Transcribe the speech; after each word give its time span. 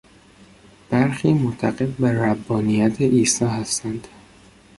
برخی 0.89 1.33
معتقد 1.33 1.87
به 1.89 2.11
ربانیت 2.11 3.01
عیسی 3.01 3.45
هستند. 3.45 4.07